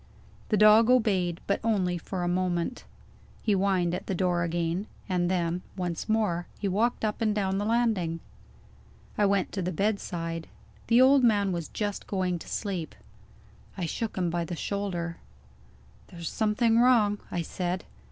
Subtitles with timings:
[0.49, 2.85] The dog obeyed, but only for a moment.
[3.43, 7.59] He whined at the door again and then, once more, he walked up and down
[7.59, 8.19] the landing.
[9.15, 10.47] I went to the bedside.
[10.87, 12.95] The old man was just going to sleep.
[13.77, 15.17] I shook him by the shoulder.
[16.07, 17.85] "There's something wrong," I said.